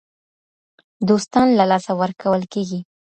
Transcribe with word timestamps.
دوستان 1.09 1.47
له 1.57 1.63
لاسه 1.71 1.91
ورکول 2.01 2.41
کیږي. 2.53 2.79